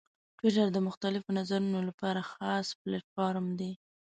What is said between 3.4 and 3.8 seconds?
دی.